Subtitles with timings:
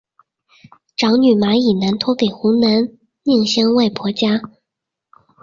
[0.95, 4.41] 长女马以南托给湖南宁乡外婆家。